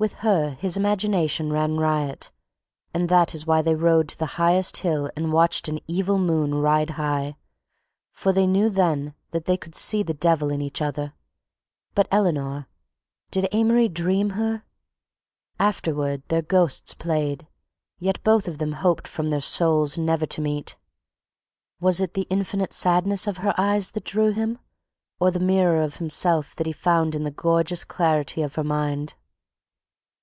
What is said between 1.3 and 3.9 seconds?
ran riot and that is why they